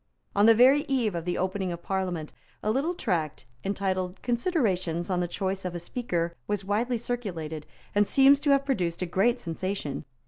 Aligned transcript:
On 0.35 0.47
the 0.47 0.55
very 0.55 0.81
eve 0.87 1.13
of 1.13 1.25
the 1.25 1.37
opening 1.37 1.71
of 1.71 1.83
Parliament, 1.83 2.33
a 2.63 2.71
little 2.71 2.95
tract 2.95 3.45
entitled 3.63 4.19
"Considerations 4.23 5.11
on 5.11 5.19
the 5.19 5.27
Choice 5.27 5.63
of 5.63 5.75
a 5.75 5.79
Speaker" 5.79 6.35
was 6.47 6.65
widely 6.65 6.97
circulated, 6.97 7.67
and 7.93 8.07
seems 8.07 8.39
to 8.39 8.49
have 8.49 8.65
produced 8.65 9.03
a 9.03 9.05
great 9.05 9.39
sensation. 9.39 10.05